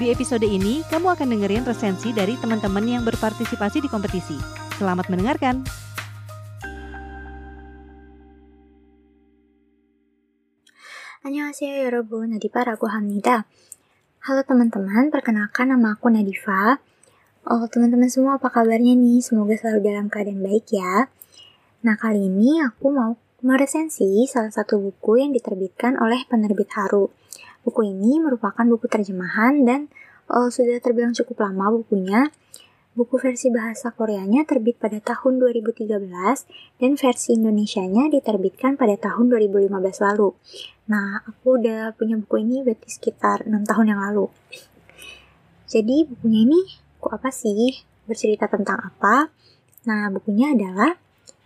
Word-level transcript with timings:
Di 0.00 0.10
episode 0.10 0.42
ini, 0.42 0.80
kamu 0.88 1.14
akan 1.14 1.28
dengerin 1.30 1.62
resensi 1.68 2.10
dari 2.10 2.34
teman-teman 2.40 2.82
yang 2.82 3.02
berpartisipasi 3.04 3.84
di 3.84 3.88
kompetisi. 3.92 4.34
Selamat 4.80 5.06
mendengarkan! 5.12 5.62
Annyeonghaseyo 11.22 11.86
여러분, 11.86 12.34
나디바라고 12.34 12.90
합니다. 12.90 13.46
Halo 14.26 14.42
teman-teman, 14.42 15.10
perkenalkan 15.10 15.70
nama 15.70 15.94
aku 15.94 16.10
Nadifa. 16.10 16.82
Oh, 17.46 17.66
teman-teman 17.70 18.06
semua 18.06 18.38
apa 18.38 18.50
kabarnya 18.50 18.94
nih? 18.94 19.18
Semoga 19.18 19.58
selalu 19.58 19.86
dalam 19.86 20.06
keadaan 20.10 20.42
baik 20.42 20.70
ya. 20.74 21.10
Nah, 21.82 21.98
kali 21.98 22.30
ini 22.30 22.62
aku 22.62 22.90
mau 22.94 23.18
meresensi 23.42 24.22
salah 24.30 24.54
satu 24.54 24.78
buku 24.78 25.18
yang 25.18 25.34
diterbitkan 25.34 25.98
oleh 25.98 26.22
penerbit 26.30 26.70
Haru. 26.78 27.10
Buku 27.67 27.83
ini 27.83 28.23
merupakan 28.23 28.63
buku 28.63 28.87
terjemahan 28.87 29.67
dan 29.67 29.91
uh, 30.31 30.47
sudah 30.47 30.79
terbilang 30.79 31.11
cukup 31.11 31.43
lama 31.43 31.75
bukunya. 31.75 32.31
Buku 32.95 33.19
versi 33.19 33.51
bahasa 33.51 33.91
Koreanya 33.91 34.47
terbit 34.47 34.79
pada 34.79 34.97
tahun 35.03 35.37
2013 35.43 35.85
dan 36.79 36.91
versi 36.95 37.29
Indonesianya 37.35 38.07
diterbitkan 38.07 38.79
pada 38.79 38.95
tahun 38.95 39.29
2015 39.29 39.67
lalu. 39.99 40.31
Nah, 40.87 41.21
aku 41.27 41.59
udah 41.59 41.93
punya 41.93 42.15
buku 42.15 42.41
ini 42.41 42.63
berarti 42.63 42.87
sekitar 42.87 43.45
6 43.45 43.51
tahun 43.67 43.85
yang 43.91 43.99
lalu. 43.99 44.31
Jadi 45.67 46.07
bukunya 46.07 46.47
ini 46.47 46.61
buku 46.97 47.09
apa 47.11 47.29
sih? 47.35 47.83
Bercerita 48.07 48.47
tentang 48.47 48.79
apa? 48.79 49.29
Nah, 49.85 50.07
bukunya 50.07 50.55
adalah 50.55 50.95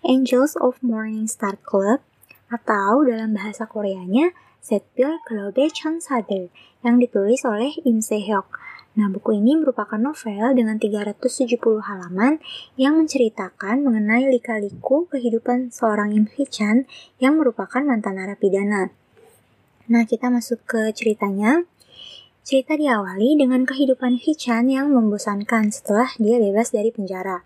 Angels 0.06 0.54
of 0.56 0.78
Morning 0.86 1.26
Star 1.26 1.58
Club 1.60 2.00
atau 2.48 3.04
dalam 3.04 3.34
bahasa 3.36 3.66
Koreanya 3.66 4.32
Setbil 4.62 5.18
Globe 5.26 5.74
Chansader 5.74 6.54
yang 6.86 7.02
ditulis 7.02 7.42
oleh 7.50 7.74
Im 7.82 7.98
Se-hyuk. 7.98 8.46
Nah, 8.94 9.10
buku 9.10 9.42
ini 9.42 9.58
merupakan 9.58 9.98
novel 9.98 10.54
dengan 10.54 10.78
370 10.78 11.58
halaman 11.82 12.38
yang 12.78 12.94
menceritakan 12.94 13.82
mengenai 13.82 14.30
lika-liku 14.30 15.10
kehidupan 15.10 15.74
seorang 15.74 16.14
Im 16.14 16.30
Hee-chan 16.30 16.86
yang 17.18 17.42
merupakan 17.42 17.82
mantan 17.82 18.22
narapidana. 18.22 18.94
Nah, 19.90 20.06
kita 20.06 20.30
masuk 20.30 20.62
ke 20.70 20.94
ceritanya. 20.94 21.66
Cerita 22.46 22.78
diawali 22.78 23.42
dengan 23.42 23.66
kehidupan 23.66 24.22
Hee-chan 24.22 24.70
yang 24.70 24.94
membosankan 24.94 25.74
setelah 25.74 26.14
dia 26.22 26.38
bebas 26.38 26.70
dari 26.70 26.94
penjara. 26.94 27.42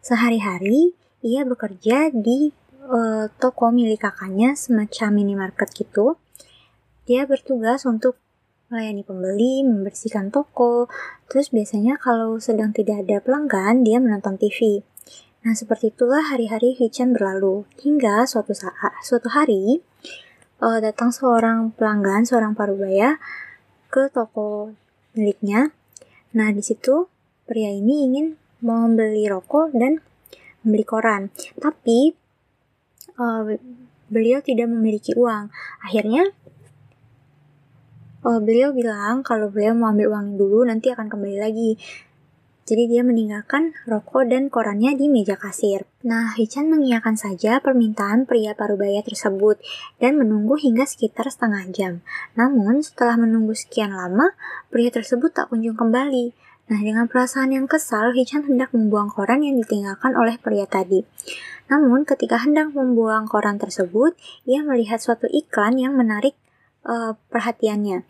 Sehari-hari, 0.00 0.96
ia 1.20 1.44
bekerja 1.44 2.08
di 2.16 2.48
uh, 2.88 3.28
toko 3.36 3.68
milik 3.68 4.08
kakaknya, 4.08 4.56
semacam 4.56 5.08
minimarket 5.12 5.68
gitu 5.76 6.16
dia 7.06 7.22
bertugas 7.24 7.86
untuk 7.86 8.18
melayani 8.66 9.06
pembeli, 9.06 9.62
membersihkan 9.62 10.34
toko, 10.34 10.90
terus 11.30 11.54
biasanya 11.54 12.02
kalau 12.02 12.42
sedang 12.42 12.74
tidak 12.74 13.06
ada 13.06 13.22
pelanggan, 13.22 13.86
dia 13.86 14.02
menonton 14.02 14.34
TV. 14.34 14.82
Nah, 15.46 15.54
seperti 15.54 15.94
itulah 15.94 16.26
hari-hari 16.26 16.74
Hichan 16.74 17.14
berlalu. 17.14 17.62
Hingga 17.78 18.26
suatu 18.26 18.50
saat, 18.50 18.98
suatu 19.06 19.30
hari, 19.30 19.78
uh, 20.58 20.82
datang 20.82 21.14
seorang 21.14 21.70
pelanggan, 21.78 22.26
seorang 22.26 22.58
parubaya 22.58 23.22
ke 23.86 24.10
toko 24.10 24.74
miliknya. 25.14 25.70
Nah, 26.34 26.50
di 26.50 26.66
situ 26.66 27.06
pria 27.46 27.70
ini 27.70 28.10
ingin 28.10 28.34
membeli 28.58 29.30
rokok 29.30 29.70
dan 29.78 30.02
membeli 30.66 30.82
koran. 30.82 31.30
Tapi, 31.62 32.10
uh, 33.14 33.54
beliau 34.10 34.42
tidak 34.42 34.66
memiliki 34.66 35.14
uang. 35.14 35.54
Akhirnya, 35.86 36.34
uh, 38.26 38.42
beliau 38.42 38.74
bilang 38.74 39.22
kalau 39.22 39.46
beliau 39.54 39.78
mau 39.78 39.94
ambil 39.94 40.10
uang 40.10 40.34
dulu 40.34 40.66
nanti 40.66 40.90
akan 40.90 41.06
kembali 41.06 41.38
lagi. 41.38 41.78
Jadi 42.66 42.90
dia 42.90 43.06
meninggalkan 43.06 43.78
rokok 43.86 44.26
dan 44.26 44.50
korannya 44.50 44.98
di 44.98 45.06
meja 45.06 45.38
kasir. 45.38 45.86
Nah, 46.02 46.34
Hichan 46.34 46.66
mengiyakan 46.66 47.14
saja 47.14 47.62
permintaan 47.62 48.26
pria 48.26 48.58
parubaya 48.58 49.06
tersebut 49.06 49.62
dan 50.02 50.18
menunggu 50.18 50.58
hingga 50.58 50.82
sekitar 50.82 51.30
setengah 51.30 51.62
jam. 51.70 52.02
Namun, 52.34 52.82
setelah 52.82 53.22
menunggu 53.22 53.54
sekian 53.54 53.94
lama, 53.94 54.34
pria 54.66 54.90
tersebut 54.90 55.30
tak 55.30 55.54
kunjung 55.54 55.78
kembali. 55.78 56.34
Nah, 56.66 56.82
dengan 56.82 57.06
perasaan 57.06 57.54
yang 57.54 57.70
kesal, 57.70 58.10
Hichan 58.10 58.50
hendak 58.50 58.74
membuang 58.74 59.14
koran 59.14 59.46
yang 59.46 59.62
ditinggalkan 59.62 60.18
oleh 60.18 60.34
pria 60.34 60.66
tadi. 60.66 61.06
Namun, 61.70 62.02
ketika 62.02 62.42
hendak 62.42 62.74
membuang 62.74 63.30
koran 63.30 63.62
tersebut, 63.62 64.18
ia 64.42 64.66
melihat 64.66 64.98
suatu 64.98 65.30
iklan 65.30 65.78
yang 65.78 65.94
menarik 65.94 66.34
uh, 66.86 67.18
perhatiannya. 67.28 68.06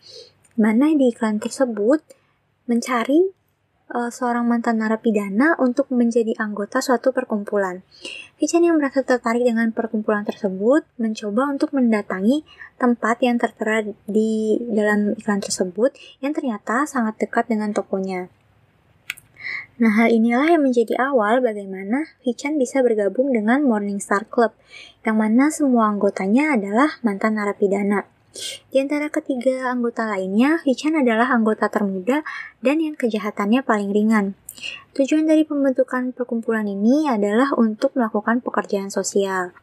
Mana 0.57 0.93
di 0.93 1.09
iklan 1.09 1.41
tersebut 1.41 2.01
mencari 2.69 3.33
uh, 3.93 4.09
seorang 4.11 4.45
mantan 4.45 4.79
narapidana 4.79 5.57
untuk 5.59 5.89
menjadi 5.91 6.37
anggota 6.39 6.79
suatu 6.79 7.11
perkumpulan. 7.11 7.83
Hichan 8.37 8.63
yang 8.63 8.77
merasa 8.77 9.01
tertarik 9.01 9.43
dengan 9.43 9.73
perkumpulan 9.73 10.23
tersebut 10.23 10.85
mencoba 11.01 11.49
untuk 11.49 11.73
mendatangi 11.73 12.45
tempat 12.77 13.17
yang 13.25 13.41
tertera 13.41 13.81
di 14.05 14.61
dalam 14.69 15.17
iklan 15.17 15.41
tersebut 15.41 15.97
yang 16.21 16.37
ternyata 16.37 16.85
sangat 16.85 17.17
dekat 17.17 17.49
dengan 17.49 17.73
tokonya. 17.73 18.29
Nah, 19.77 19.93
hal 19.93 20.09
inilah 20.09 20.57
yang 20.57 20.65
menjadi 20.65 20.97
awal 20.97 21.37
bagaimana 21.37 22.09
Hichan 22.25 22.57
bisa 22.57 22.81
bergabung 22.81 23.29
dengan 23.29 23.61
Morning 23.61 24.01
Star 24.01 24.25
Club, 24.25 24.57
yang 25.05 25.21
mana 25.21 25.53
semua 25.53 25.93
anggotanya 25.93 26.57
adalah 26.57 26.97
mantan 27.05 27.37
narapidana. 27.37 28.16
Di 28.69 28.77
antara 28.83 29.09
ketiga 29.09 29.71
anggota 29.71 30.05
lainnya, 30.05 30.61
Hichan 30.67 30.97
adalah 30.99 31.31
anggota 31.33 31.71
termuda 31.71 32.21
dan 32.61 32.83
yang 32.83 32.93
kejahatannya 32.93 33.63
paling 33.65 33.89
ringan. 33.89 34.37
Tujuan 34.93 35.29
dari 35.29 35.45
pembentukan 35.45 36.13
perkumpulan 36.13 36.65
ini 36.65 37.09
adalah 37.09 37.53
untuk 37.57 37.93
melakukan 37.97 38.41
pekerjaan 38.41 38.89
sosial. 38.89 39.53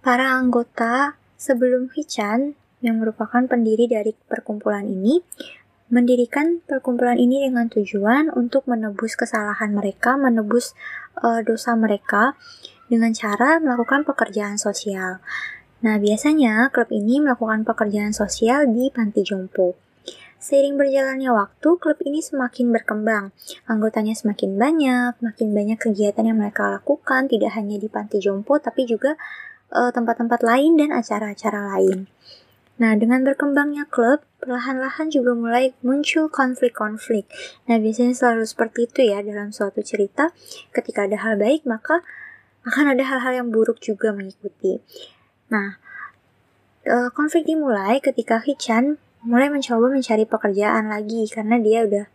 Para 0.00 0.36
anggota 0.36 1.16
sebelum 1.36 1.92
Hichan, 1.92 2.56
yang 2.78 3.02
merupakan 3.02 3.42
pendiri 3.46 3.90
dari 3.90 4.14
perkumpulan 4.14 4.86
ini, 4.86 5.18
mendirikan 5.88 6.60
perkumpulan 6.62 7.16
ini 7.16 7.48
dengan 7.48 7.66
tujuan 7.72 8.30
untuk 8.36 8.68
menebus 8.68 9.16
kesalahan 9.16 9.72
mereka, 9.72 10.14
menebus 10.14 10.76
uh, 11.24 11.40
dosa 11.42 11.74
mereka 11.74 12.36
dengan 12.88 13.12
cara 13.12 13.58
melakukan 13.58 14.04
pekerjaan 14.04 14.60
sosial. 14.60 15.20
Nah, 15.78 15.94
biasanya 16.02 16.74
klub 16.74 16.90
ini 16.90 17.22
melakukan 17.22 17.62
pekerjaan 17.62 18.10
sosial 18.10 18.66
di 18.66 18.90
panti 18.90 19.22
jompo. 19.22 19.78
Seiring 20.38 20.78
berjalannya 20.78 21.30
waktu, 21.34 21.68
klub 21.78 21.98
ini 22.02 22.22
semakin 22.22 22.70
berkembang. 22.70 23.34
Anggotanya 23.66 24.14
semakin 24.14 24.54
banyak, 24.54 25.18
makin 25.18 25.48
banyak 25.50 25.78
kegiatan 25.78 26.22
yang 26.26 26.38
mereka 26.38 26.66
lakukan, 26.70 27.26
tidak 27.26 27.54
hanya 27.58 27.78
di 27.78 27.90
panti 27.90 28.22
jompo, 28.22 28.58
tapi 28.62 28.86
juga 28.86 29.18
eh, 29.74 29.90
tempat-tempat 29.90 30.40
uh, 30.42 30.46
lain 30.46 30.78
dan 30.78 30.94
acara-acara 30.94 31.74
lain. 31.74 32.06
Nah, 32.78 32.94
dengan 32.94 33.26
berkembangnya 33.26 33.90
klub, 33.90 34.22
perlahan-lahan 34.38 35.10
juga 35.10 35.34
mulai 35.34 35.74
muncul 35.82 36.30
konflik-konflik. 36.30 37.26
Nah, 37.66 37.82
biasanya 37.82 38.14
selalu 38.14 38.46
seperti 38.46 38.86
itu 38.86 39.00
ya 39.10 39.18
dalam 39.26 39.50
suatu 39.50 39.82
cerita. 39.82 40.30
Ketika 40.70 41.10
ada 41.10 41.18
hal 41.18 41.34
baik, 41.34 41.66
maka 41.66 42.06
akan 42.62 42.94
ada 42.94 43.02
hal-hal 43.02 43.42
yang 43.42 43.48
buruk 43.50 43.82
juga 43.82 44.14
mengikuti. 44.14 44.78
Nah, 45.48 45.80
uh, 46.84 47.08
konflik 47.16 47.48
dimulai 47.48 48.04
ketika 48.04 48.40
Hichan 48.40 49.00
mulai 49.24 49.48
mencoba 49.48 49.88
mencari 49.88 50.28
pekerjaan 50.28 50.92
lagi 50.92 51.24
karena 51.28 51.56
dia 51.58 51.88
udah 51.88 52.06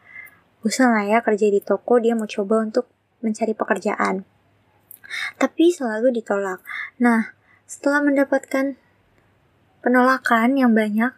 bosan 0.64 0.96
lah 0.96 1.04
ya 1.04 1.20
kerja 1.20 1.50
di 1.52 1.60
toko, 1.60 2.00
dia 2.00 2.16
mau 2.16 2.30
coba 2.30 2.64
untuk 2.64 2.88
mencari 3.20 3.52
pekerjaan. 3.52 4.24
Tapi 5.36 5.74
selalu 5.74 6.16
ditolak. 6.16 6.64
Nah, 7.04 7.36
setelah 7.68 8.00
mendapatkan 8.00 8.80
penolakan 9.84 10.56
yang 10.56 10.72
banyak, 10.72 11.12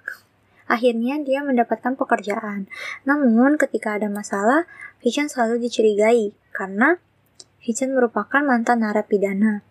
akhirnya 0.66 1.22
dia 1.22 1.46
mendapatkan 1.46 1.94
pekerjaan. 1.94 2.66
Namun, 3.06 3.62
ketika 3.62 4.02
ada 4.02 4.10
masalah, 4.10 4.66
Hichan 5.06 5.30
selalu 5.30 5.62
dicurigai 5.62 6.34
karena 6.50 6.98
Hichan 7.62 7.94
merupakan 7.94 8.42
mantan 8.42 8.82
narapidana 8.82 9.62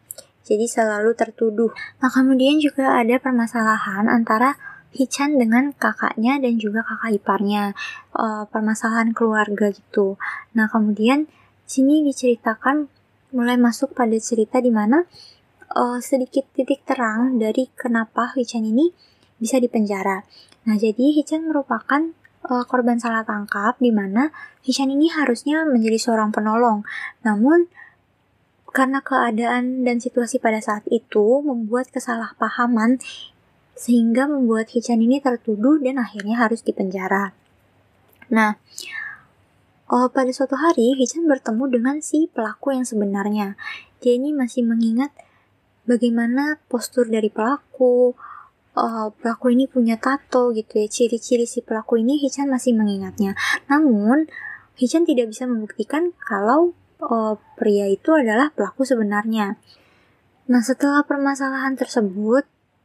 jadi 0.45 0.69
selalu 0.69 1.17
tertuduh. 1.17 1.73
Nah, 2.05 2.13
kemudian 2.13 2.61
juga 2.61 3.01
ada 3.01 3.17
permasalahan 3.17 4.07
antara 4.13 4.61
Hichan 4.95 5.43
dengan 5.43 5.75
kakaknya 5.75 6.39
dan 6.39 6.55
juga 6.55 6.87
kakak 6.87 7.19
iparnya, 7.19 7.75
uh, 8.15 8.47
permasalahan 8.47 9.11
keluarga 9.11 9.75
gitu. 9.75 10.15
Nah, 10.55 10.71
kemudian 10.71 11.27
sini 11.67 12.07
diceritakan 12.07 12.87
mulai 13.35 13.59
masuk 13.59 13.91
pada 13.99 14.15
cerita 14.23 14.63
di 14.63 14.71
mana 14.71 15.03
uh, 15.75 15.99
sedikit 15.99 16.47
titik 16.55 16.87
terang 16.87 17.43
dari 17.43 17.67
kenapa 17.75 18.31
Hichan 18.39 18.63
ini 18.63 18.95
bisa 19.43 19.59
dipenjara. 19.59 20.23
Nah, 20.71 20.79
jadi 20.79 21.11
Hichan 21.11 21.51
merupakan 21.51 22.15
uh, 22.47 22.65
korban 22.69 23.03
salah 23.03 23.27
tangkap 23.27 23.75
di 23.83 23.91
mana 23.91 24.31
Hichan 24.63 24.95
ini 24.95 25.11
harusnya 25.11 25.67
menjadi 25.67 25.99
seorang 25.99 26.31
penolong. 26.31 26.87
Namun 27.27 27.67
karena 28.75 28.99
keadaan 28.99 29.87
dan 29.87 30.03
situasi 30.03 30.43
pada 30.43 30.59
saat 30.59 30.83
itu 30.91 31.39
membuat 31.47 31.95
kesalahpahaman 31.95 32.99
sehingga 33.79 34.27
membuat 34.27 34.75
Hichan 34.75 34.99
ini 34.99 35.23
tertuduh 35.23 35.79
dan 35.79 36.03
akhirnya 36.03 36.43
harus 36.43 36.67
dipenjara. 36.67 37.31
Nah, 38.35 38.59
oh, 39.87 40.11
pada 40.11 40.35
suatu 40.35 40.59
hari 40.59 40.99
Hichan 40.99 41.31
bertemu 41.31 41.71
dengan 41.71 41.97
si 42.03 42.27
pelaku 42.27 42.75
yang 42.75 42.83
sebenarnya. 42.83 43.55
Dia 44.03 44.19
ini 44.19 44.35
masih 44.35 44.67
mengingat 44.67 45.15
bagaimana 45.87 46.59
postur 46.67 47.07
dari 47.07 47.31
pelaku, 47.31 48.19
uh, 48.75 49.09
pelaku 49.23 49.55
ini 49.55 49.71
punya 49.71 50.03
tato 50.03 50.51
gitu 50.51 50.83
ya, 50.83 50.91
ciri-ciri 50.91 51.47
si 51.47 51.63
pelaku 51.63 52.03
ini 52.03 52.19
Hichan 52.19 52.51
masih 52.51 52.75
mengingatnya. 52.75 53.39
Namun, 53.71 54.27
Hichan 54.75 55.07
tidak 55.07 55.31
bisa 55.31 55.47
membuktikan 55.47 56.11
kalau 56.19 56.75
uh, 57.09 57.35
pria 57.57 57.87
itu 57.89 58.17
adalah 58.17 58.51
pelaku 58.53 58.89
sebenarnya. 58.89 59.61
Nah, 60.45 60.61
setelah 60.61 61.05
permasalahan 61.05 61.77
tersebut, 61.77 62.45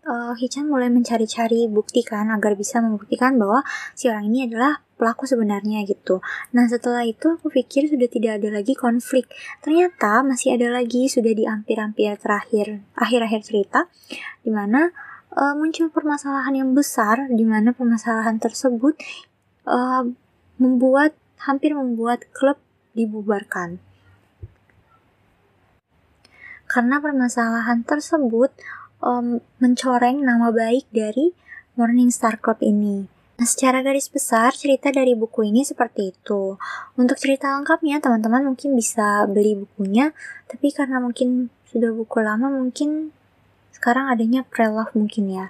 uh, 0.10 0.34
Hichan 0.36 0.70
mulai 0.70 0.88
mencari-cari 0.90 1.68
bukti 1.68 2.02
kan 2.06 2.34
agar 2.34 2.56
bisa 2.56 2.80
membuktikan 2.80 3.36
bahwa 3.36 3.66
si 3.94 4.08
orang 4.08 4.30
ini 4.32 4.48
adalah 4.50 4.82
pelaku 5.00 5.24
sebenarnya 5.24 5.88
gitu. 5.88 6.20
Nah 6.52 6.68
setelah 6.68 7.08
itu 7.08 7.40
aku 7.40 7.48
pikir 7.48 7.88
sudah 7.88 8.12
tidak 8.12 8.44
ada 8.44 8.52
lagi 8.52 8.76
konflik. 8.76 9.32
Ternyata 9.64 10.28
masih 10.28 10.60
ada 10.60 10.68
lagi 10.76 11.08
sudah 11.08 11.32
di 11.32 11.48
hampir-hampir 11.48 12.20
terakhir 12.20 12.84
akhir-akhir 13.00 13.42
cerita 13.48 13.88
di 14.44 14.52
mana 14.52 14.92
uh, 15.40 15.56
muncul 15.56 15.88
permasalahan 15.88 16.52
yang 16.52 16.76
besar 16.76 17.32
di 17.32 17.48
mana 17.48 17.72
permasalahan 17.72 18.44
tersebut 18.44 19.00
uh, 19.64 20.04
membuat 20.60 21.16
hampir 21.48 21.72
membuat 21.72 22.28
klub 22.36 22.60
dibubarkan. 22.92 23.80
Karena 26.70 27.02
permasalahan 27.02 27.82
tersebut 27.82 28.54
um, 29.02 29.42
mencoreng 29.58 30.22
nama 30.22 30.54
baik 30.54 30.86
dari 30.94 31.34
Morning 31.74 32.14
Star 32.14 32.38
Club 32.38 32.62
ini. 32.62 33.10
Nah, 33.40 33.48
secara 33.48 33.80
garis 33.80 34.12
besar, 34.12 34.52
cerita 34.52 34.92
dari 34.92 35.16
buku 35.16 35.48
ini 35.48 35.64
seperti 35.64 36.12
itu. 36.12 36.60
Untuk 37.00 37.16
cerita 37.16 37.56
lengkapnya, 37.56 38.04
teman-teman 38.04 38.44
mungkin 38.44 38.76
bisa 38.76 39.24
beli 39.32 39.56
bukunya, 39.64 40.12
tapi 40.52 40.76
karena 40.76 41.00
mungkin 41.00 41.48
sudah 41.72 41.96
buku 41.96 42.20
lama, 42.20 42.52
mungkin 42.52 43.16
sekarang 43.72 44.12
adanya 44.12 44.44
pre-love 44.44 44.92
mungkin 44.92 45.32
ya. 45.32 45.48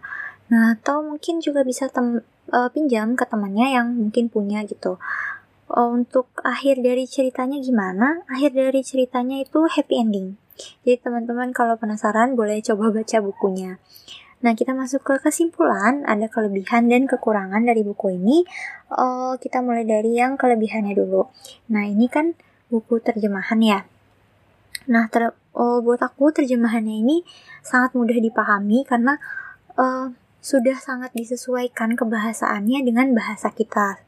Nah, 0.53 0.77
atau 0.77 1.01
mungkin 1.01 1.41
juga 1.41 1.65
bisa 1.65 1.89
tem 1.89 2.21
uh, 2.53 2.69
pinjam 2.69 3.17
ke 3.17 3.25
temannya 3.25 3.73
yang 3.73 3.97
mungkin 3.97 4.29
punya 4.29 4.61
gitu. 4.69 5.01
Uh, 5.69 5.93
untuk 5.93 6.33
akhir 6.41 6.81
dari 6.81 7.05
ceritanya 7.05 7.61
gimana? 7.61 8.25
Akhir 8.25 8.57
dari 8.57 8.81
ceritanya 8.81 9.37
itu 9.37 9.69
happy 9.69 9.95
ending. 10.01 10.27
Jadi 10.81 10.97
teman-teman 10.99 11.53
kalau 11.53 11.77
penasaran 11.77 12.33
boleh 12.33 12.59
coba 12.65 12.89
baca 12.89 13.17
bukunya. 13.21 13.77
Nah, 14.39 14.55
kita 14.55 14.71
masuk 14.71 15.03
ke 15.03 15.19
kesimpulan, 15.19 16.07
ada 16.07 16.31
kelebihan 16.31 16.87
dan 16.87 17.05
kekurangan 17.05 17.59
dari 17.59 17.83
buku 17.83 18.15
ini. 18.15 18.47
Uh, 18.87 19.35
kita 19.37 19.59
mulai 19.59 19.83
dari 19.83 20.15
yang 20.15 20.39
kelebihannya 20.39 20.95
dulu. 20.95 21.27
Nah, 21.69 21.83
ini 21.83 22.07
kan 22.07 22.33
buku 22.71 23.03
terjemahan 23.03 23.59
ya. 23.59 23.79
Nah, 24.87 25.11
ter 25.11 25.35
uh, 25.35 25.79
buat 25.83 25.99
aku 25.99 26.31
terjemahannya 26.31 27.03
ini 27.03 27.21
sangat 27.61 27.93
mudah 27.93 28.15
dipahami 28.15 28.87
karena 28.87 29.19
uh, 29.75 30.09
sudah 30.39 30.79
sangat 30.79 31.11
disesuaikan 31.11 31.99
kebahasaannya 31.99 32.79
dengan 32.87 33.11
bahasa 33.11 33.51
kita. 33.51 33.99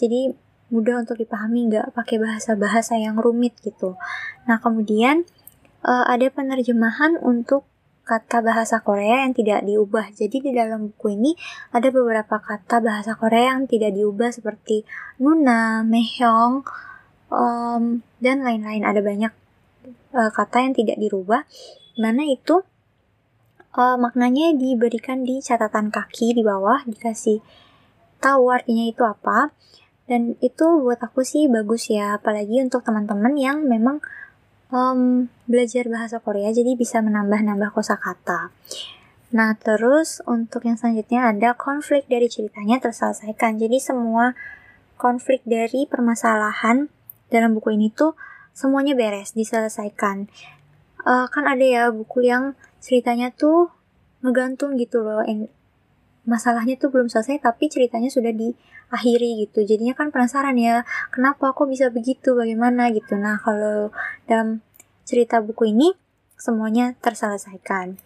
Jadi 0.00 0.32
mudah 0.72 1.04
untuk 1.04 1.20
dipahami, 1.20 1.68
nggak 1.68 1.92
pakai 1.92 2.16
bahasa-bahasa 2.16 2.96
yang 2.96 3.20
rumit 3.20 3.52
gitu. 3.60 4.00
Nah, 4.48 4.56
kemudian 4.58 5.28
uh, 5.84 6.08
ada 6.08 6.32
penerjemahan 6.32 7.20
untuk 7.20 7.68
kata 8.02 8.42
bahasa 8.42 8.82
Korea 8.82 9.22
yang 9.22 9.32
tidak 9.36 9.62
diubah. 9.62 10.10
Jadi 10.10 10.42
di 10.42 10.50
dalam 10.50 10.90
buku 10.90 11.14
ini 11.14 11.38
ada 11.70 11.86
beberapa 11.92 12.42
kata 12.42 12.82
bahasa 12.82 13.14
Korea 13.14 13.54
yang 13.54 13.70
tidak 13.70 13.94
diubah 13.94 14.34
seperti 14.34 14.82
Nuna, 15.22 15.86
Mehyong, 15.86 16.66
um, 17.30 18.02
dan 18.18 18.42
lain-lain. 18.42 18.82
Ada 18.82 19.00
banyak 19.00 19.32
uh, 20.18 20.30
kata 20.34 20.66
yang 20.66 20.74
tidak 20.74 20.98
dirubah. 20.98 21.46
Mana 21.94 22.26
itu 22.26 22.66
uh, 23.78 23.96
maknanya 23.96 24.52
diberikan 24.58 25.22
di 25.22 25.38
catatan 25.38 25.94
kaki 25.94 26.34
di 26.34 26.42
bawah, 26.42 26.82
dikasih 26.84 27.38
tahu 28.18 28.50
artinya 28.50 28.86
itu 28.86 29.02
apa. 29.06 29.54
Dan 30.12 30.36
itu 30.44 30.84
buat 30.84 31.00
aku 31.00 31.24
sih 31.24 31.48
bagus 31.48 31.88
ya, 31.88 32.20
apalagi 32.20 32.60
untuk 32.60 32.84
teman-teman 32.84 33.32
yang 33.32 33.64
memang 33.64 34.04
um, 34.68 35.32
belajar 35.48 35.88
bahasa 35.88 36.20
Korea 36.20 36.52
jadi 36.52 36.76
bisa 36.76 37.00
menambah-nambah 37.00 37.72
kosakata. 37.72 38.52
Nah, 39.32 39.56
terus 39.56 40.20
untuk 40.28 40.68
yang 40.68 40.76
selanjutnya 40.76 41.32
ada 41.32 41.56
konflik 41.56 42.04
dari 42.12 42.28
ceritanya 42.28 42.76
terselesaikan. 42.84 43.56
Jadi 43.56 43.80
semua 43.80 44.36
konflik 45.00 45.40
dari 45.48 45.88
permasalahan 45.88 46.92
dalam 47.32 47.56
buku 47.56 47.72
ini 47.72 47.88
tuh 47.88 48.12
semuanya 48.52 48.92
beres, 48.92 49.32
diselesaikan. 49.32 50.28
Uh, 51.08 51.24
kan 51.32 51.48
ada 51.48 51.64
ya 51.64 51.82
buku 51.88 52.28
yang 52.28 52.52
ceritanya 52.84 53.32
tuh 53.32 53.72
ngegantung 54.20 54.76
gitu 54.76 55.00
loh. 55.00 55.24
Masalahnya 56.22 56.78
tuh 56.78 56.94
belum 56.94 57.10
selesai 57.10 57.42
tapi 57.42 57.66
ceritanya 57.66 58.08
sudah 58.08 58.30
diakhiri 58.30 59.46
gitu. 59.46 59.66
Jadinya 59.66 59.94
kan 59.98 60.14
penasaran 60.14 60.54
ya, 60.54 60.86
kenapa 61.10 61.50
kok 61.50 61.66
bisa 61.66 61.90
begitu, 61.90 62.38
bagaimana 62.38 62.94
gitu. 62.94 63.18
Nah, 63.18 63.42
kalau 63.42 63.90
dalam 64.30 64.62
cerita 65.02 65.42
buku 65.42 65.74
ini 65.74 65.92
semuanya 66.38 66.98
terselesaikan. 66.98 67.98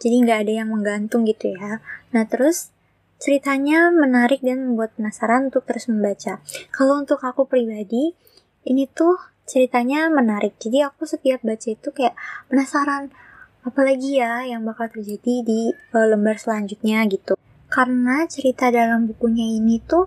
Jadi 0.00 0.14
nggak 0.24 0.38
ada 0.48 0.52
yang 0.64 0.68
menggantung 0.72 1.24
gitu 1.24 1.52
ya. 1.56 1.80
Nah 2.12 2.24
terus 2.28 2.72
ceritanya 3.16 3.88
menarik 3.88 4.44
dan 4.44 4.64
membuat 4.64 4.92
penasaran 4.96 5.48
untuk 5.48 5.64
terus 5.64 5.88
membaca. 5.88 6.40
Kalau 6.72 7.00
untuk 7.00 7.20
aku 7.24 7.48
pribadi, 7.48 8.12
ini 8.68 8.84
tuh 8.88 9.16
ceritanya 9.48 10.12
menarik. 10.12 10.56
Jadi 10.60 10.84
aku 10.84 11.08
setiap 11.08 11.40
baca 11.40 11.68
itu 11.68 11.88
kayak 11.92 12.12
penasaran 12.52 13.12
apalagi 13.66 14.22
ya 14.22 14.46
yang 14.46 14.62
bakal 14.62 14.86
terjadi 14.86 15.42
di 15.42 15.60
uh, 15.90 16.06
lembar 16.06 16.38
selanjutnya 16.38 17.02
gitu. 17.10 17.34
Karena 17.66 18.22
cerita 18.30 18.70
dalam 18.70 19.10
bukunya 19.10 19.42
ini 19.42 19.82
tuh 19.82 20.06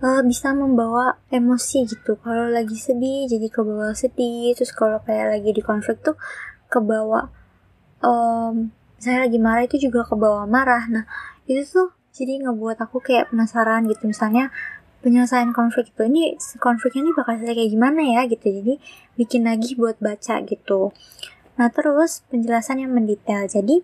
uh, 0.00 0.24
bisa 0.24 0.56
membawa 0.56 1.20
emosi 1.28 1.84
gitu. 1.84 2.16
Kalau 2.24 2.48
lagi 2.48 2.80
sedih 2.80 3.28
jadi 3.28 3.52
kebawa 3.52 3.92
sedih. 3.92 4.56
Terus 4.56 4.72
kalau 4.72 5.04
kayak 5.04 5.36
lagi 5.36 5.52
di 5.52 5.60
konflik 5.60 6.00
tuh 6.00 6.16
kebawa 6.72 7.28
um, 8.00 8.72
misalnya 8.96 9.28
lagi 9.28 9.38
marah 9.38 9.64
itu 9.68 9.76
juga 9.76 10.08
kebawa 10.08 10.48
marah. 10.48 10.88
Nah 10.88 11.04
itu 11.44 11.60
tuh 11.68 11.92
jadi 12.16 12.48
ngebuat 12.48 12.80
aku 12.80 13.04
kayak 13.04 13.28
penasaran 13.36 13.84
gitu. 13.84 14.08
Misalnya 14.08 14.48
penyelesaian 15.04 15.52
konflik 15.52 15.92
itu 15.92 16.08
ini 16.08 16.40
konfliknya 16.56 17.04
ini 17.04 17.12
bakal 17.12 17.36
selesai 17.36 17.52
kayak 17.52 17.70
gimana 17.76 18.00
ya? 18.00 18.24
gitu. 18.24 18.48
Jadi 18.48 18.80
bikin 19.20 19.44
lagi 19.44 19.76
buat 19.76 20.00
baca 20.00 20.40
gitu 20.40 20.96
nah 21.54 21.70
terus 21.70 22.26
penjelasan 22.30 22.82
yang 22.82 22.90
mendetail 22.90 23.46
jadi 23.46 23.82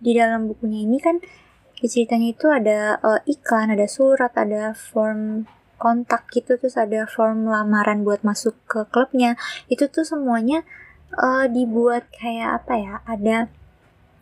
di 0.00 0.12
dalam 0.16 0.48
bukunya 0.48 0.88
ini 0.88 0.98
kan 0.98 1.20
di 1.80 1.88
ceritanya 1.88 2.28
itu 2.36 2.46
ada 2.52 3.00
uh, 3.00 3.20
iklan, 3.24 3.72
ada 3.72 3.88
surat, 3.88 4.36
ada 4.36 4.76
form 4.76 5.48
kontak 5.80 6.28
gitu, 6.28 6.60
terus 6.60 6.76
ada 6.76 7.08
form 7.08 7.48
lamaran 7.48 8.04
buat 8.04 8.20
masuk 8.20 8.52
ke 8.68 8.84
klubnya. 8.92 9.40
Itu 9.72 9.88
tuh 9.88 10.04
semuanya 10.04 10.60
uh, 11.16 11.48
dibuat 11.48 12.12
kayak 12.12 12.64
apa 12.64 12.74
ya? 12.76 12.94
Ada 13.08 13.36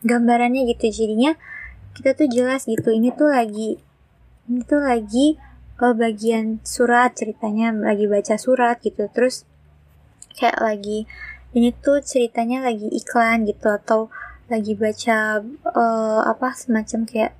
gambarannya 0.07 0.71
gitu. 0.71 0.87
Jadinya 0.87 1.35
kita 1.99 2.15
tuh 2.15 2.31
jelas 2.31 2.63
gitu. 2.63 2.95
Ini 2.95 3.11
tuh 3.11 3.27
lagi 3.27 3.75
ini 4.47 4.63
tuh 4.63 4.79
lagi 4.79 5.35
uh, 5.83 5.91
bagian 5.91 6.63
surat 6.63 7.11
ceritanya 7.19 7.75
lagi 7.75 8.07
baca 8.07 8.39
surat 8.39 8.79
gitu. 8.79 9.11
Terus 9.11 9.43
kayak 10.39 10.63
lagi 10.63 11.11
ini 11.53 11.73
tuh 11.73 12.01
ceritanya 12.05 12.61
lagi 12.61 12.85
iklan 12.93 13.45
gitu 13.49 13.73
atau 13.73 14.13
lagi 14.49 14.73
baca 14.73 15.41
uh, 15.73 16.21
apa 16.25 16.53
semacam 16.57 17.05
kayak 17.05 17.31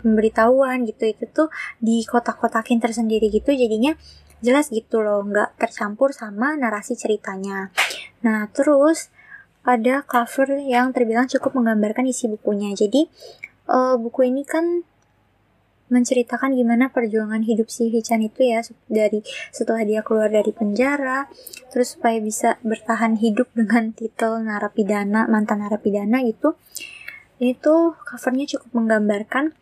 pemberitahuan 0.00 0.88
gitu. 0.88 1.12
Itu 1.12 1.24
tuh 1.28 1.48
di 1.80 2.04
kotak-kotakin 2.04 2.80
tersendiri 2.80 3.28
gitu. 3.28 3.52
Jadinya 3.52 3.96
jelas 4.40 4.72
gitu 4.72 5.04
loh 5.04 5.20
nggak 5.24 5.60
tercampur 5.60 6.16
sama 6.16 6.56
narasi 6.56 6.96
ceritanya. 6.96 7.68
Nah 8.24 8.48
terus 8.52 9.12
ada 9.60 10.00
cover 10.08 10.56
yang 10.64 10.96
terbilang 10.96 11.28
cukup 11.28 11.60
menggambarkan 11.60 12.08
isi 12.08 12.28
bukunya. 12.32 12.72
Jadi 12.72 13.08
uh, 13.68 14.00
buku 14.00 14.32
ini 14.32 14.42
kan 14.48 14.88
menceritakan 15.90 16.54
gimana 16.54 16.88
perjuangan 16.94 17.42
hidup 17.42 17.68
si 17.68 17.90
Hichan 17.90 18.22
itu 18.22 18.46
ya 18.46 18.62
dari 18.86 19.20
setelah 19.50 19.82
dia 19.82 20.00
keluar 20.06 20.30
dari 20.30 20.54
penjara 20.54 21.26
terus 21.74 21.98
supaya 21.98 22.22
bisa 22.22 22.56
bertahan 22.62 23.18
hidup 23.18 23.50
dengan 23.58 23.90
titel 23.92 24.40
narapidana 24.40 25.26
mantan 25.26 25.66
narapidana 25.66 26.22
gitu 26.22 26.54
itu 27.40 27.96
covernya 27.96 28.44
cukup 28.56 28.70
menggambarkan 28.76 29.56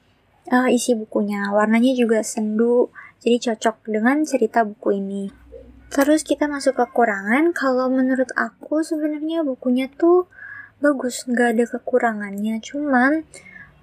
uh, 0.50 0.68
isi 0.68 0.98
bukunya. 0.98 1.52
Warnanya 1.54 1.94
juga 1.94 2.24
sendu 2.24 2.90
jadi 3.22 3.38
cocok 3.52 3.86
dengan 3.86 4.26
cerita 4.26 4.66
buku 4.66 4.98
ini. 4.98 5.30
Terus 5.88 6.26
kita 6.26 6.50
masuk 6.50 6.76
ke 6.76 6.84
kekurangan. 6.90 7.54
Kalau 7.56 7.88
menurut 7.88 8.28
aku 8.36 8.84
sebenarnya 8.84 9.46
bukunya 9.46 9.88
tuh 9.88 10.28
bagus 10.82 11.24
nggak 11.24 11.48
ada 11.56 11.64
kekurangannya. 11.78 12.60
Cuman 12.60 13.24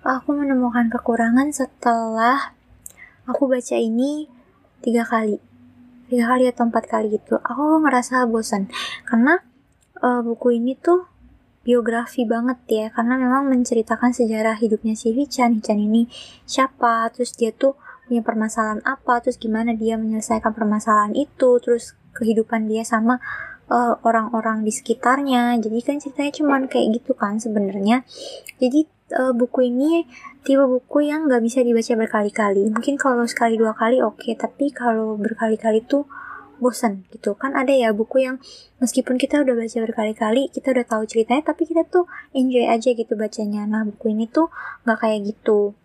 aku 0.05 0.37
menemukan 0.37 0.93
kekurangan 0.93 1.49
setelah 1.49 2.53
aku 3.25 3.49
baca 3.49 3.73
ini 3.73 4.29
tiga 4.85 5.01
kali. 5.01 5.41
Tiga 6.05 6.29
kali 6.29 6.45
atau 6.45 6.69
empat 6.69 6.85
kali 6.85 7.17
gitu. 7.17 7.41
Aku 7.41 7.81
ngerasa 7.81 8.29
bosan. 8.29 8.69
Karena 9.09 9.41
uh, 10.05 10.21
buku 10.21 10.61
ini 10.61 10.77
tuh 10.77 11.09
biografi 11.65 12.29
banget 12.29 12.61
ya. 12.69 12.87
Karena 12.93 13.17
memang 13.17 13.49
menceritakan 13.49 14.13
sejarah 14.13 14.61
hidupnya 14.61 14.93
si 14.93 15.09
Hichan. 15.17 15.57
Hichan 15.57 15.81
ini 15.81 16.05
siapa? 16.45 17.09
Terus 17.09 17.33
dia 17.33 17.49
tuh 17.49 17.73
punya 18.05 18.21
permasalahan 18.21 18.85
apa? 18.85 19.25
Terus 19.25 19.41
gimana 19.41 19.73
dia 19.73 19.97
menyelesaikan 19.97 20.53
permasalahan 20.53 21.17
itu? 21.17 21.57
Terus 21.57 21.97
kehidupan 22.13 22.69
dia 22.69 22.85
sama 22.85 23.17
eh, 23.65 23.93
orang-orang 24.05 24.61
uh, 24.61 24.63
di 24.69 24.69
sekitarnya. 24.69 25.57
Jadi 25.57 25.77
kan 25.81 25.97
ceritanya 25.97 26.31
cuman 26.37 26.61
kayak 26.69 27.01
gitu 27.01 27.17
kan 27.17 27.41
sebenarnya. 27.41 28.05
Jadi 28.61 28.94
uh, 29.13 29.33
buku 29.35 29.69
ini 29.69 30.09
tipe 30.41 30.63
buku 30.65 31.05
yang 31.05 31.29
nggak 31.29 31.43
bisa 31.43 31.61
dibaca 31.61 31.93
berkali-kali. 31.93 32.63
Mungkin 32.73 32.95
kalau 32.97 33.25
sekali 33.29 33.59
dua 33.59 33.77
kali 33.77 34.01
oke, 34.01 34.21
okay, 34.21 34.33
tapi 34.33 34.73
kalau 34.73 35.19
berkali-kali 35.19 35.85
tuh 35.85 36.09
bosan 36.57 37.03
gitu. 37.11 37.35
Kan 37.35 37.53
ada 37.53 37.69
ya 37.75 37.91
buku 37.91 38.23
yang 38.23 38.39
meskipun 38.79 39.19
kita 39.19 39.43
udah 39.43 39.53
baca 39.53 39.77
berkali-kali 39.83 40.49
kita 40.49 40.71
udah 40.71 40.85
tahu 40.87 41.03
ceritanya 41.03 41.51
tapi 41.51 41.67
kita 41.67 41.83
tuh 41.85 42.07
enjoy 42.31 42.65
aja 42.65 42.89
gitu 42.95 43.13
bacanya. 43.13 43.67
Nah 43.67 43.83
buku 43.85 44.15
ini 44.15 44.25
tuh 44.31 44.49
nggak 44.87 44.97
kayak 45.03 45.19
gitu. 45.35 45.75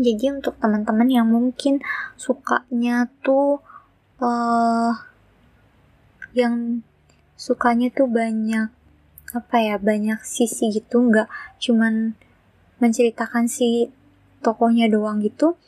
Jadi 0.00 0.32
untuk 0.32 0.56
teman-teman 0.56 1.08
yang 1.12 1.28
mungkin 1.28 1.84
sukanya 2.16 3.10
tuh 3.20 3.60
uh, 4.22 4.96
yang 6.32 6.80
sukanya 7.34 7.90
tuh 7.92 8.08
banyak 8.08 8.72
apa 9.30 9.56
ya 9.62 9.76
banyak 9.78 10.18
sisi 10.26 10.74
gitu 10.74 11.06
nggak 11.06 11.30
cuman 11.62 12.18
menceritakan 12.80 13.46
si 13.46 13.92
tokohnya 14.40 14.88
doang 14.88 15.20
gitu 15.20 15.60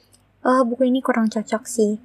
uh, 0.47 0.63
buku 0.67 0.91
ini 0.91 1.01
kurang 1.01 1.31
cocok 1.31 1.63
sih. 1.67 1.99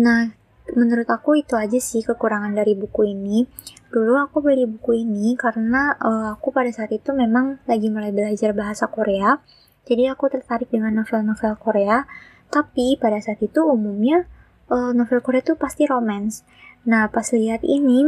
Nah 0.00 0.32
menurut 0.70 1.08
aku 1.10 1.34
itu 1.42 1.58
aja 1.58 1.78
sih 1.82 2.04
kekurangan 2.04 2.54
dari 2.54 2.78
buku 2.78 3.10
ini. 3.10 3.42
Dulu 3.90 4.14
aku 4.22 4.38
beli 4.38 4.70
buku 4.70 5.02
ini 5.02 5.34
karena 5.34 5.98
uh, 5.98 6.38
aku 6.38 6.54
pada 6.54 6.70
saat 6.70 6.94
itu 6.94 7.10
memang 7.10 7.58
lagi 7.66 7.90
mulai 7.90 8.14
belajar 8.14 8.54
bahasa 8.54 8.86
Korea. 8.86 9.42
Jadi 9.88 10.06
aku 10.06 10.30
tertarik 10.30 10.70
dengan 10.70 10.94
novel-novel 11.02 11.58
Korea. 11.58 12.06
Tapi 12.50 12.98
pada 12.98 13.18
saat 13.18 13.42
itu 13.42 13.62
umumnya 13.66 14.26
uh, 14.70 14.94
novel 14.94 15.18
Korea 15.22 15.42
tuh 15.42 15.58
pasti 15.58 15.90
romance. 15.90 16.46
Nah 16.86 17.10
pas 17.10 17.26
lihat 17.34 17.66
ini 17.66 18.06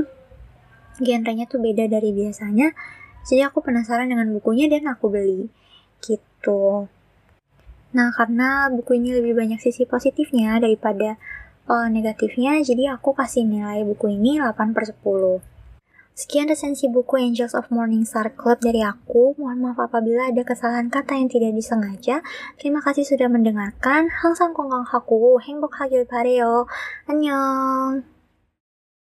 genrenya 1.02 1.50
tuh 1.50 1.58
beda 1.58 1.90
dari 1.90 2.14
biasanya. 2.14 2.70
Jadi 3.26 3.42
aku 3.42 3.62
penasaran 3.62 4.10
dengan 4.10 4.30
bukunya 4.34 4.66
dan 4.70 4.86
aku 4.86 5.10
beli 5.10 5.50
gitu. 6.02 6.90
Nah, 7.92 8.08
karena 8.12 8.72
buku 8.72 8.98
ini 8.98 9.14
lebih 9.14 9.38
banyak 9.38 9.60
sisi 9.62 9.86
positifnya 9.86 10.58
daripada 10.58 11.20
uh, 11.68 11.86
negatifnya, 11.86 12.58
jadi 12.64 12.96
aku 12.98 13.14
kasih 13.14 13.46
nilai 13.46 13.84
buku 13.86 14.16
ini 14.16 14.40
8 14.40 14.74
per 14.74 14.84
10. 14.90 15.52
Sekian 16.12 16.44
resensi 16.44 16.92
buku 16.92 17.16
Angels 17.16 17.56
of 17.56 17.72
Morning 17.72 18.04
Star 18.04 18.36
Club 18.36 18.60
dari 18.60 18.84
aku. 18.84 19.32
Mohon 19.40 19.72
maaf 19.72 19.88
apabila 19.88 20.28
ada 20.28 20.44
kesalahan 20.44 20.92
kata 20.92 21.16
yang 21.16 21.32
tidak 21.32 21.56
disengaja. 21.56 22.20
Terima 22.60 22.84
kasih 22.84 23.08
sudah 23.08 23.32
mendengarkan. 23.32 24.12
Hangsang 24.12 24.52
kongkang 24.52 24.84
haku, 24.84 25.40
hengbok 25.40 25.72
hagil 25.80 26.04
pareo. 26.04 26.68
Annyeong. 27.08 28.11